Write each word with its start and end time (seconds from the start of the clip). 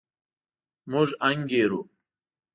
موږ 0.91 1.09
انګېرو. 1.27 1.81